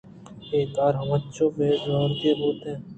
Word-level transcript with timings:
اے 0.51 0.59
کار 0.75 0.93
انچو 1.01 1.45
پہ 1.55 1.65
زوُتی 1.81 2.31
بوت 2.39 2.59
اَنت 2.65 2.79